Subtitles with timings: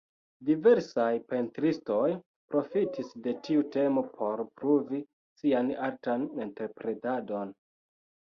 [0.47, 2.07] Diversaj pentristoj
[2.53, 5.03] profitis de tiu temo por pruvi
[5.43, 7.55] sian artan interpretadon.